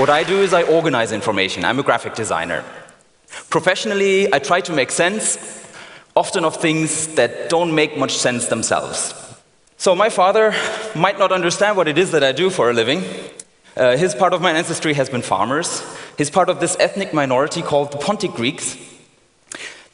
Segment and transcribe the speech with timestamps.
[0.00, 1.62] What I do is I organize information.
[1.62, 2.64] I'm a graphic designer.
[3.50, 5.36] Professionally, I try to make sense,
[6.16, 9.12] often of things that don't make much sense themselves.
[9.76, 10.54] So my father
[10.94, 13.04] might not understand what it is that I do for a living.
[13.76, 15.84] Uh, his part of my ancestry has been farmers.
[16.16, 18.78] He's part of this ethnic minority called the Pontic Greeks.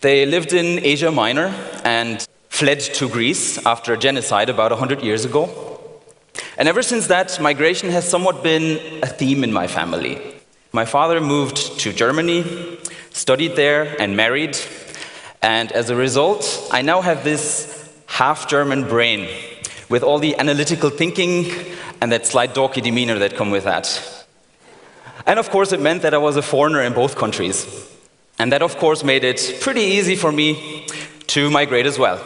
[0.02, 5.24] They lived in Asia Minor and fled to Greece after a genocide about 100 years
[5.24, 5.75] ago.
[6.58, 10.34] And ever since that, migration has somewhat been a theme in my family.
[10.72, 12.78] My father moved to Germany,
[13.10, 14.58] studied there, and married.
[15.42, 19.28] And as a result, I now have this half German brain
[19.88, 21.46] with all the analytical thinking
[22.00, 24.26] and that slight dorky demeanor that come with that.
[25.26, 27.66] And of course, it meant that I was a foreigner in both countries.
[28.38, 30.86] And that, of course, made it pretty easy for me
[31.28, 32.20] to migrate as well,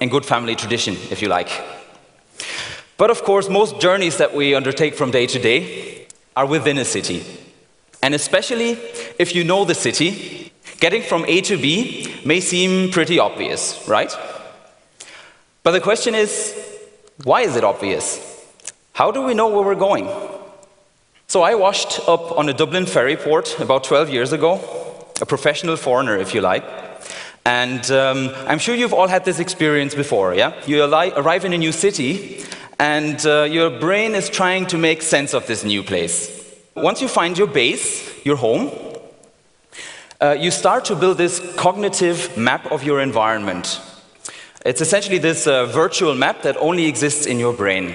[0.00, 1.75] in good family tradition, if you like.
[2.96, 6.84] But of course, most journeys that we undertake from day to day are within a
[6.84, 7.24] city.
[8.02, 8.78] And especially
[9.18, 14.12] if you know the city, getting from A to B may seem pretty obvious, right?
[15.62, 16.54] But the question is,
[17.24, 18.20] why is it obvious?
[18.92, 20.08] How do we know where we're going?
[21.26, 24.60] So I washed up on a Dublin ferry port about 12 years ago,
[25.20, 26.64] a professional foreigner, if you like.
[27.44, 30.54] And um, I'm sure you've all had this experience before, yeah?
[30.66, 32.45] You arrive in a new city
[32.78, 36.30] and uh, your brain is trying to make sense of this new place.
[36.74, 38.70] Once you find your base, your home,
[40.20, 43.80] uh, you start to build this cognitive map of your environment.
[44.64, 47.94] It's essentially this uh, virtual map that only exists in your brain.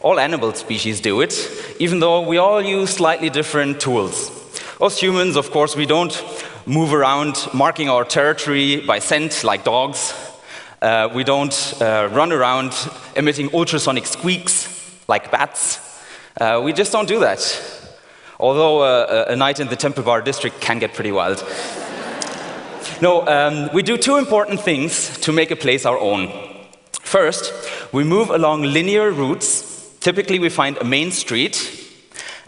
[0.00, 1.34] All animal species do it,
[1.78, 4.30] even though we all use slightly different tools.
[4.80, 6.24] Us humans, of course, we don't
[6.66, 10.12] move around marking our territory by scent like dogs.
[10.82, 12.74] Uh, we don't uh, run around
[13.14, 14.68] emitting ultrasonic squeaks
[15.06, 15.78] like bats.
[16.40, 17.40] Uh, we just don't do that.
[18.40, 21.38] Although uh, a night in the Temple Bar district can get pretty wild.
[23.00, 26.32] no, um, we do two important things to make a place our own.
[27.00, 27.52] First,
[27.92, 29.88] we move along linear routes.
[30.00, 31.56] Typically, we find a main street,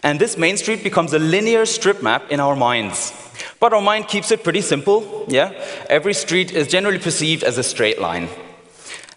[0.02, 3.23] and this main street becomes a linear strip map in our minds.
[3.60, 5.52] But our mind keeps it pretty simple, yeah?
[5.88, 8.28] Every street is generally perceived as a straight line.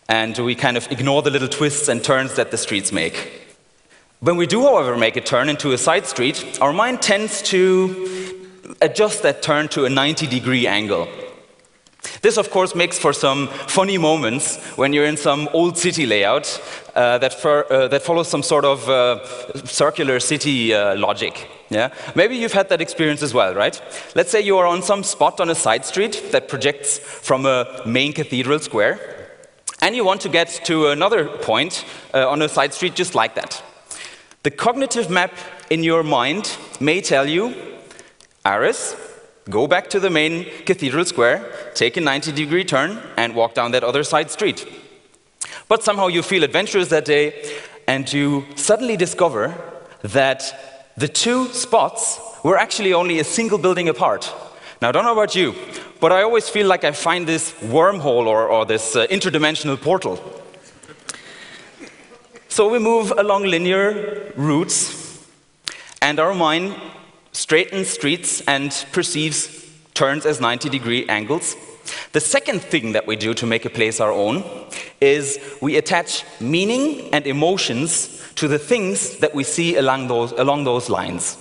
[0.09, 3.47] And we kind of ignore the little twists and turns that the streets make.
[4.19, 8.47] When we do, however, make a turn into a side street, our mind tends to
[8.81, 11.07] adjust that turn to a 90 degree angle.
[12.21, 16.61] This, of course, makes for some funny moments when you're in some old city layout
[16.95, 19.23] uh, that, for, uh, that, follows some sort of uh,
[19.65, 21.47] circular city uh, logic.
[21.69, 21.93] Yeah?
[22.15, 23.81] Maybe you've had that experience as well, right?
[24.15, 27.81] Let's say you are on some spot on a side street that projects from a
[27.85, 28.99] main cathedral square,
[29.81, 33.35] and you want to get to another point uh, on a side street just like
[33.35, 33.61] that.
[34.43, 35.33] The cognitive map
[35.69, 37.53] in your mind may tell you,
[38.45, 38.95] Aris,
[39.49, 43.71] go back to the main cathedral square, take a 90 degree turn, and walk down
[43.71, 44.65] that other side street.
[45.67, 47.57] But somehow you feel adventurous that day,
[47.87, 49.53] and you suddenly discover
[50.01, 54.33] that the two spots were actually only a single building apart.
[54.81, 55.53] Now, I don't know about you,
[55.99, 60.19] but I always feel like I find this wormhole or, or this uh, interdimensional portal.
[62.49, 65.23] So we move along linear routes,
[66.01, 66.75] and our mind
[67.31, 69.63] straightens streets and perceives
[69.93, 71.55] turns as 90 degree angles.
[72.13, 74.43] The second thing that we do to make a place our own
[75.01, 80.63] is we attach meaning and emotions to the things that we see along those, along
[80.63, 81.37] those lines.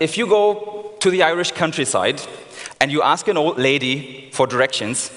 [0.00, 2.20] If you go to the Irish countryside
[2.80, 5.10] and you ask an old lady for directions,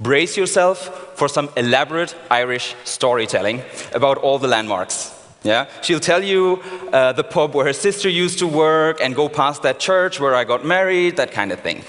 [0.00, 3.62] brace yourself for some elaborate Irish storytelling
[3.94, 5.12] about all the landmarks.
[5.42, 5.66] Yeah?
[5.82, 6.62] She'll tell you
[6.92, 10.34] uh, the pub where her sister used to work and go past that church where
[10.34, 11.84] I got married, that kind of thing.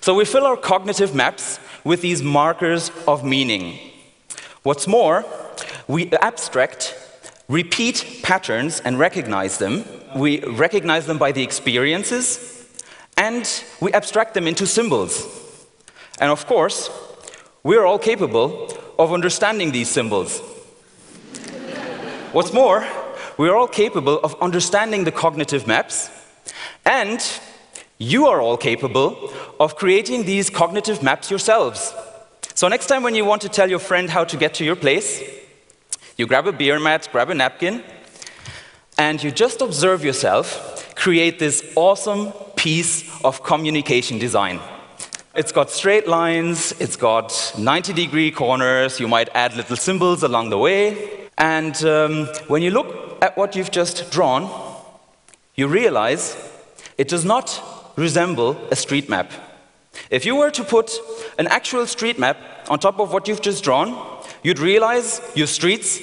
[0.00, 3.78] So we fill our cognitive maps with these markers of meaning.
[4.62, 5.24] What's more,
[5.88, 6.94] we abstract
[7.48, 9.84] repeat patterns and recognize them.
[10.14, 12.66] We recognize them by the experiences,
[13.16, 13.44] and
[13.80, 15.66] we abstract them into symbols.
[16.20, 16.90] And of course,
[17.62, 20.40] we're all capable of understanding these symbols.
[22.32, 22.86] What's more,
[23.36, 26.08] we're all capable of understanding the cognitive maps,
[26.84, 27.20] and
[27.98, 31.92] you are all capable of creating these cognitive maps yourselves.
[32.54, 34.76] So, next time when you want to tell your friend how to get to your
[34.76, 35.22] place,
[36.16, 37.82] you grab a beer mat, grab a napkin,
[38.98, 40.72] and you just observe yourself
[41.02, 44.60] create this awesome piece of communication design.
[45.34, 50.50] It's got straight lines, it's got 90 degree corners, you might add little symbols along
[50.50, 51.28] the way.
[51.36, 54.48] And um, when you look at what you've just drawn,
[55.56, 56.36] you realize
[56.98, 57.60] it does not
[57.96, 59.32] resemble a street map.
[60.10, 60.92] If you were to put
[61.38, 62.36] an actual street map
[62.68, 63.96] on top of what you've just drawn,
[64.42, 66.00] you'd realize your streets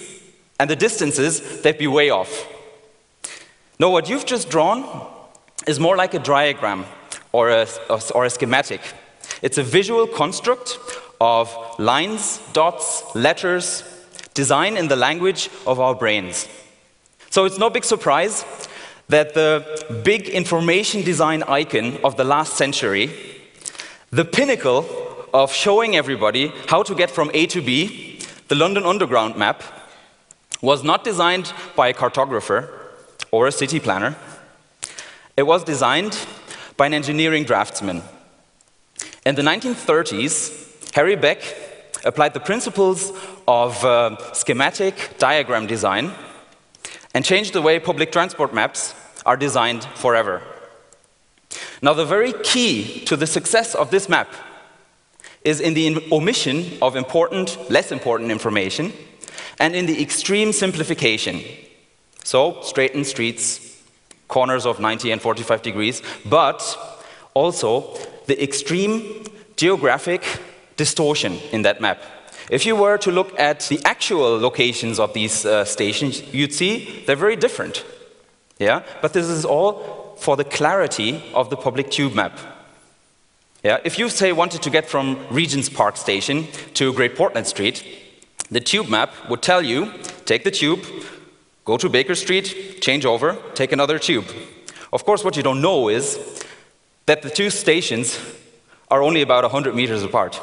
[0.59, 2.47] and the distances, they'd be way off.
[3.79, 5.07] No, what you've just drawn
[5.65, 6.85] is more like a diagram
[7.31, 7.67] or a,
[8.13, 8.81] or a schematic.
[9.41, 10.77] It's a visual construct
[11.21, 13.83] of lines, dots, letters,
[14.33, 16.47] design in the language of our brains.
[17.29, 18.45] So it's no big surprise
[19.07, 23.11] that the big information design icon of the last century,
[24.11, 24.85] the pinnacle
[25.33, 29.63] of showing everybody how to get from A to B, the London Underground map,
[30.61, 32.69] was not designed by a cartographer
[33.31, 34.15] or a city planner.
[35.37, 36.17] It was designed
[36.75, 38.01] by an engineering draftsman.
[39.25, 41.41] In the 1930s, Harry Beck
[42.03, 43.11] applied the principles
[43.47, 46.11] of uh, schematic diagram design
[47.13, 48.95] and changed the way public transport maps
[49.25, 50.41] are designed forever.
[51.81, 54.27] Now, the very key to the success of this map
[55.43, 58.91] is in the omission of important, less important information,
[59.59, 61.41] and in the extreme simplification.
[62.23, 63.81] So, straighten streets,
[64.27, 66.61] corners of 90 and 45 degrees, but
[67.33, 69.25] also the extreme
[69.55, 70.23] geographic
[70.75, 72.01] distortion in that map.
[72.49, 77.03] If you were to look at the actual locations of these uh, stations, you'd see
[77.05, 77.85] they're very different.
[78.57, 78.83] Yeah?
[79.01, 82.37] But this is all for the clarity of the public tube map.
[83.63, 83.79] Yeah?
[83.83, 87.83] If you, say, wanted to get from Regent's Park Station to Great Portland Street,
[88.51, 89.91] the tube map would tell you
[90.25, 90.85] take the tube,
[91.65, 94.25] go to Baker Street, change over, take another tube.
[94.91, 96.43] Of course, what you don't know is
[97.05, 98.19] that the two stations
[98.89, 100.39] are only about 100 meters apart.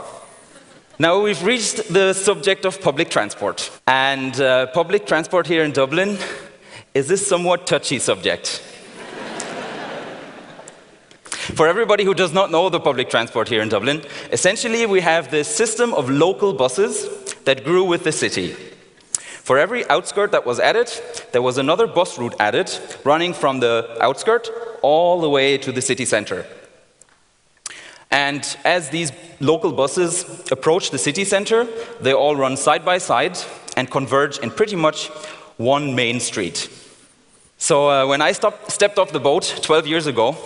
[0.99, 3.71] Now we've reached the subject of public transport.
[3.87, 6.17] And uh, public transport here in Dublin
[6.95, 8.63] is this somewhat touchy subject.
[11.57, 15.31] For everybody who does not know the public transport here in Dublin, essentially we have
[15.31, 17.09] this system of local buses
[17.45, 18.53] that grew with the city.
[19.43, 20.93] For every outskirt that was added,
[21.33, 22.71] there was another bus route added,
[23.05, 24.51] running from the outskirt
[24.83, 26.45] all the way to the city center.
[28.11, 29.11] And as these
[29.41, 31.67] local buses approach the city center,
[32.03, 33.39] they all run side by side
[33.79, 35.07] and converge in pretty much
[35.57, 36.69] one main street.
[37.57, 40.37] So uh, when I stopped, stepped off the boat 12 years ago,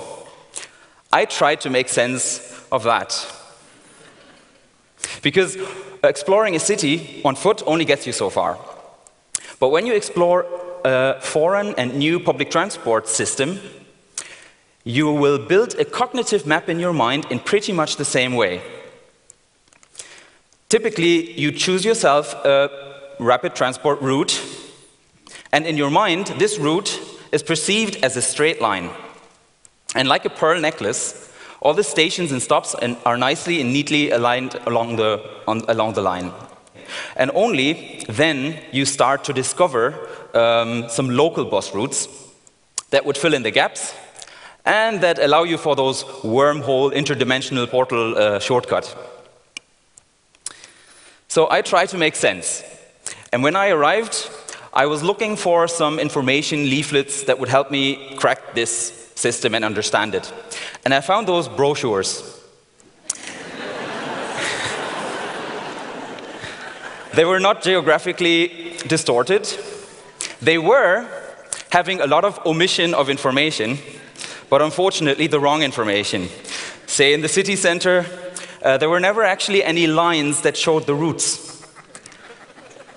[1.13, 2.41] I tried to make sense
[2.71, 3.27] of that.
[5.23, 5.57] Because
[6.05, 8.59] exploring a city on foot only gets you so far.
[9.59, 10.47] But when you explore
[10.85, 13.61] a foreign and new public transport system,
[14.85, 18.63] you will build a cognitive map in your mind in pretty much the same way.
[20.69, 22.71] Typically, you choose yourself a
[23.19, 24.41] rapid transport route,
[25.53, 27.01] and in your mind, this route
[27.33, 28.91] is perceived as a straight line.
[29.95, 34.55] And like a pearl necklace, all the stations and stops are nicely and neatly aligned
[34.67, 36.33] along the, on, along the line.
[37.17, 42.09] And only then you start to discover um, some local bus routes
[42.91, 43.95] that would fill in the gaps
[44.65, 48.97] and that allow you for those wormhole interdimensional portal uh, shortcut.
[51.29, 52.65] So I tried to make sense.
[53.33, 54.29] And when I arrived,
[54.73, 59.65] I was looking for some information leaflets that would help me crack this system and
[59.65, 60.33] understand it.
[60.85, 62.23] And I found those brochures.
[67.15, 69.49] they were not geographically distorted.
[70.41, 71.05] They were
[71.71, 73.77] having a lot of omission of information,
[74.49, 76.29] but unfortunately the wrong information.
[76.87, 78.07] Say in the city center,
[78.63, 81.67] uh, there were never actually any lines that showed the routes.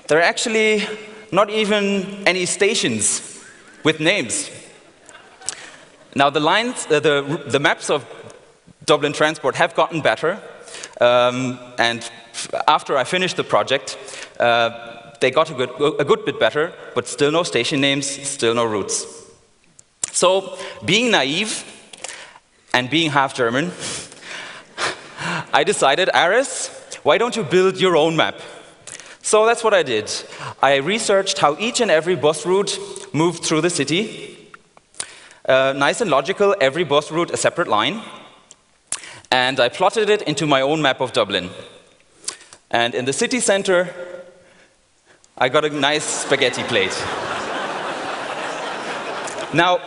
[0.08, 0.86] There are actually
[1.34, 3.44] not even any stations
[3.84, 4.52] with names.
[6.16, 8.06] Now the lines, uh, the, the maps of
[8.86, 10.40] Dublin Transport have gotten better,
[11.02, 12.10] um, and
[12.68, 13.98] after I finished the project,
[14.40, 18.54] uh, they got a good, a good bit better, but still no station names, still
[18.54, 19.08] no routes.
[20.12, 21.64] So, being naive
[22.74, 23.72] and being half German,
[25.54, 26.70] I decided, Aris,
[27.02, 28.36] why don't you build your own map?
[29.26, 30.12] So that's what I did.
[30.62, 32.78] I researched how each and every bus route
[33.14, 34.38] moved through the city.
[35.48, 38.02] Uh, nice and logical, every bus route a separate line.
[39.32, 41.52] And I plotted it into my own map of Dublin.
[42.70, 43.96] And in the city center,
[45.38, 46.92] I got a nice spaghetti plate.
[49.54, 49.80] now,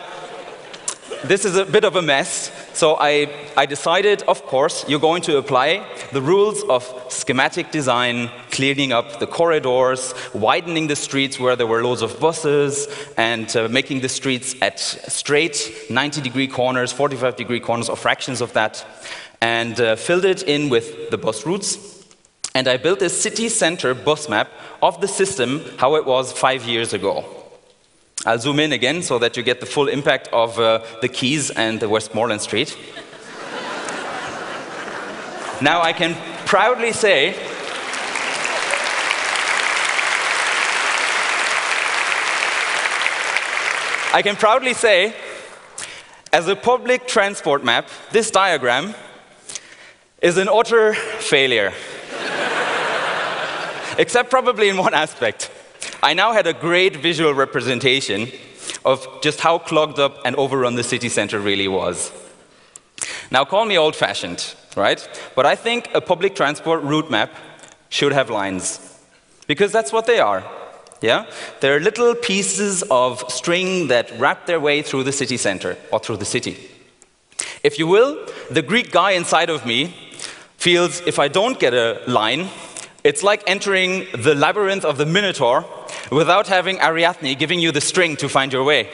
[1.23, 5.23] this is a bit of a mess, So I, I decided, of course, you're going
[5.23, 11.55] to apply the rules of schematic design, cleaning up the corridors, widening the streets where
[11.55, 16.91] there were loads of buses, and uh, making the streets at straight 90 degree corners,
[16.91, 18.85] 45 degree corners, or fractions of that,
[19.41, 22.05] and uh, filled it in with the bus routes.
[22.53, 24.51] And I built a city center bus map
[24.83, 27.25] of the system, how it was five years ago.
[28.27, 31.49] I'll zoom in again so that you get the full impact of uh, the Quays
[31.49, 32.77] and the Westmoreland Street.
[35.61, 36.13] now I can
[36.45, 37.35] proudly say
[44.13, 45.15] I can proudly say,
[46.33, 48.93] as a public transport map, this diagram
[50.21, 51.71] is an utter failure.
[53.97, 55.51] Except probably in one aspect.
[56.03, 58.29] I now had a great visual representation
[58.85, 62.11] of just how clogged up and overrun the city center really was.
[63.31, 65.07] Now, call me old fashioned, right?
[65.35, 67.33] But I think a public transport route map
[67.89, 68.79] should have lines.
[69.47, 70.43] Because that's what they are.
[71.01, 71.25] Yeah?
[71.61, 76.17] They're little pieces of string that wrap their way through the city center or through
[76.17, 76.57] the city.
[77.63, 79.95] If you will, the Greek guy inside of me
[80.57, 82.49] feels if I don't get a line,
[83.03, 85.65] it's like entering the labyrinth of the Minotaur
[86.11, 88.89] without having Ariadne giving you the string to find your way.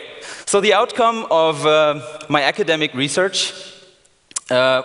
[0.45, 3.53] So, the outcome of uh, my academic research
[4.49, 4.83] uh,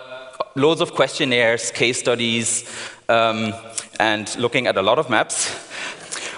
[0.55, 2.65] loads of questionnaires, case studies,
[3.07, 3.53] um,
[3.99, 5.55] and looking at a lot of maps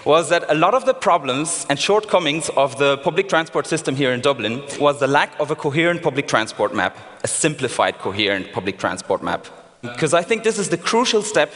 [0.06, 4.12] was that a lot of the problems and shortcomings of the public transport system here
[4.12, 8.80] in Dublin was the lack of a coherent public transport map, a simplified coherent public
[8.80, 9.46] transport map.
[9.82, 11.52] Because I think this is the crucial step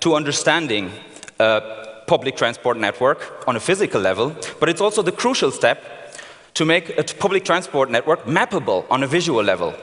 [0.00, 0.92] to understanding
[1.38, 6.14] a public transport network on a physical level, but it's also the crucial step
[6.54, 9.74] to make a public transport network mappable on a visual level.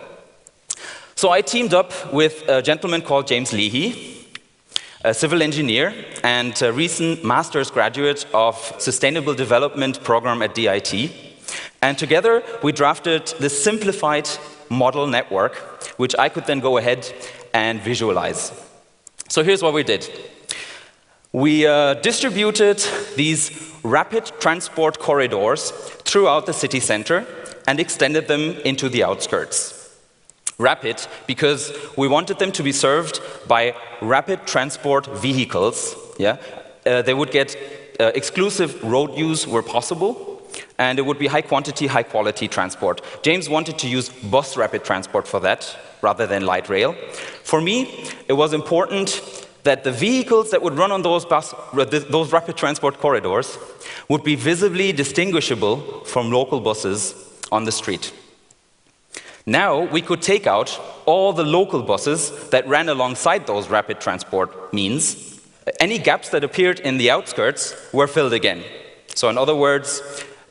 [1.16, 4.28] So I teamed up with a gentleman called James Leahy,
[5.04, 11.12] a civil engineer and a recent master's graduate of sustainable development program at DIT.
[11.82, 14.30] And together we drafted the simplified
[14.70, 15.56] model network,
[16.00, 17.12] which I could then go ahead
[17.54, 18.52] and visualize.
[19.30, 20.10] So here's what we did.
[21.34, 22.78] We uh, distributed
[23.16, 25.72] these rapid transport corridors
[26.06, 27.26] throughout the city center
[27.68, 29.80] and extended them into the outskirts.
[30.60, 35.96] Rapid because we wanted them to be served by rapid transport vehicles.
[36.20, 36.38] Yeah?
[36.86, 37.58] Uh, they would get
[38.00, 40.40] uh, exclusive road use where possible,
[40.78, 43.02] and it would be high quantity, high quality transport.
[43.24, 46.94] James wanted to use bus rapid transport for that rather than light rail.
[47.44, 51.86] For me, it was important that the vehicles that would run on those, bus, uh,
[52.10, 53.58] those rapid transport corridors
[54.10, 58.14] would be visibly distinguishable from local buses on the street.
[59.46, 64.74] Now we could take out all the local buses that ran alongside those rapid transport
[64.74, 65.42] means.
[65.80, 68.64] Any gaps that appeared in the outskirts were filled again.
[69.16, 70.02] So, in other words,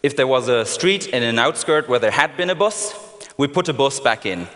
[0.03, 2.95] if there was a street in an outskirt where there had been a bus,
[3.37, 4.49] we put a bus back in.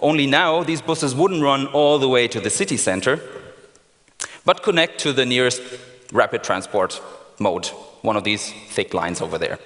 [0.00, 3.20] Only now these buses wouldn't run all the way to the city center,
[4.44, 5.62] but connect to the nearest
[6.12, 7.00] rapid transport
[7.38, 7.66] mode,
[8.02, 9.58] one of these thick lines over there.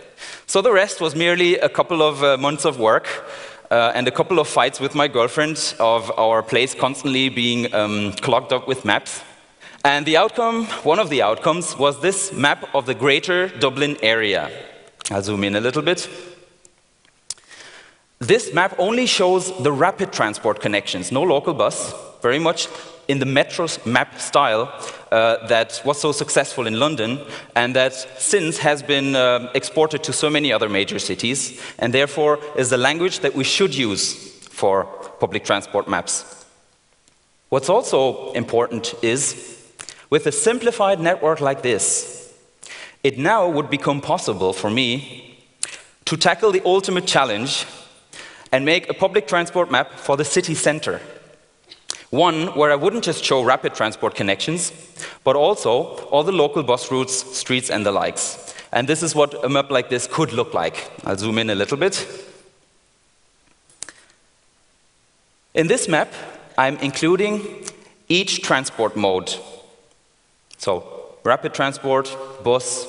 [0.47, 3.07] So the rest was merely a couple of uh, months of work
[3.71, 8.13] uh, and a couple of fights with my girlfriend of our place constantly being um,
[8.15, 9.23] clogged up with maps.
[9.85, 14.51] And the outcome, one of the outcomes, was this map of the greater Dublin area.
[15.11, 16.09] I'll zoom in a little bit.
[18.19, 22.69] This map only shows the rapid transport connections, no local bus, very much
[23.09, 24.71] in the Metro's map style
[25.11, 27.19] uh, that was so successful in London
[27.57, 32.39] and that since has been uh, exported to so many other major cities and therefore
[32.57, 34.15] is the language that we should use
[34.51, 34.85] for
[35.21, 36.45] public transport maps.
[37.49, 39.57] What's also important is
[40.11, 42.35] with a simplified network like this,
[43.03, 45.39] it now would become possible for me
[46.05, 47.65] to tackle the ultimate challenge
[48.53, 51.01] and make a public transport map for the city center
[52.11, 54.73] one where I wouldn't just show rapid transport connections,
[55.25, 58.55] but also all the local bus routes, streets, and the likes.
[58.73, 60.91] And this is what a map like this could look like.
[61.05, 62.07] I'll zoom in a little bit.
[65.55, 66.13] In this map,
[66.57, 67.65] I'm including
[68.09, 69.35] each transport mode.
[70.57, 72.87] So, rapid transport, bus,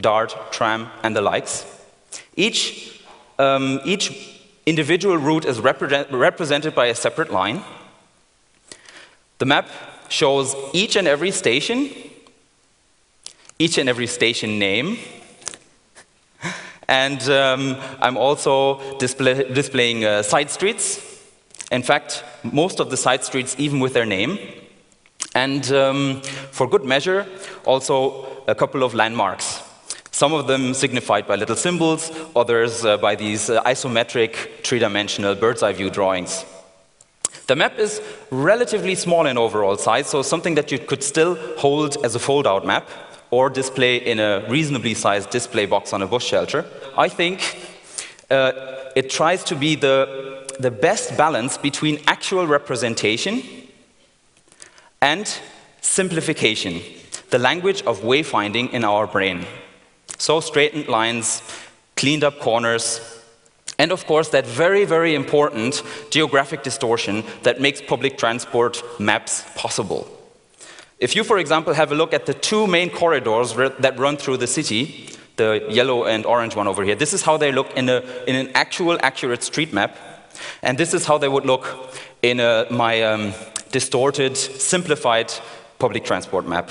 [0.00, 1.64] DART, tram, and the likes.
[2.36, 3.00] Each,
[3.38, 7.62] um, each individual route is repre represented by a separate line.
[9.38, 9.68] The map
[10.08, 11.90] shows each and every station,
[13.58, 14.98] each and every station name,
[16.88, 21.14] and um, I'm also display, displaying uh, side streets,
[21.70, 24.38] In fact, most of the side streets, even with their name.
[25.34, 26.20] And um,
[26.52, 27.26] for good measure,
[27.64, 29.62] also a couple of landmarks.
[30.12, 35.34] Some of them signified by little symbols, others uh, by these uh, isometric, three dimensional
[35.34, 36.44] bird's eye view drawings.
[37.46, 42.02] The map is relatively small in overall size, so something that you could still hold
[42.04, 42.88] as a fold out map
[43.30, 46.64] or display in a reasonably sized display box on a bush shelter.
[46.96, 47.58] I think
[48.30, 48.52] uh,
[48.96, 53.42] it tries to be the, the best balance between actual representation
[55.02, 55.26] and
[55.82, 56.80] simplification,
[57.28, 59.44] the language of wayfinding in our brain.
[60.16, 61.42] So, straightened lines,
[61.96, 63.00] cleaned up corners,
[63.78, 70.08] and of course, that very, very important geographic distortion that makes public transport maps possible.
[70.98, 74.36] If you, for example, have a look at the two main corridors that run through
[74.36, 77.88] the city, the yellow and orange one over here, this is how they look in,
[77.88, 79.96] a, in an actual, accurate street map.
[80.62, 81.66] And this is how they would look
[82.22, 83.34] in a, my um,
[83.72, 85.32] distorted, simplified
[85.78, 86.70] public transport map.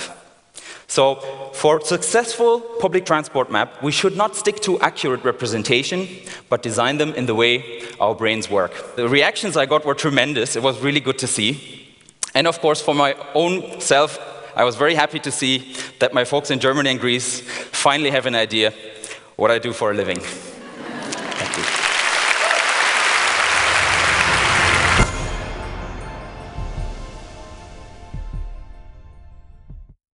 [0.94, 1.16] So,
[1.54, 6.08] for successful public transport map, we should not stick to accurate representation,
[6.50, 8.96] but design them in the way our brains work.
[8.96, 10.56] The reactions I got were tremendous.
[10.56, 11.88] It was really good to see.
[12.36, 14.20] And of course, for my own self,
[14.56, 18.28] I was very happy to see that my folks in Germany and Greece finally have
[18.28, 18.72] an idea
[19.36, 20.22] what I do for a living.